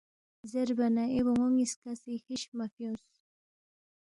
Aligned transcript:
زیربا 0.51 0.87
نہ 0.95 1.03
اے 1.13 1.19
بون٘و 1.25 1.47
نِ٘یسکا 1.53 1.91
سی 2.01 2.13
ہِش 2.25 2.41
مہ 2.57 2.65
فیُونگ 2.73 3.01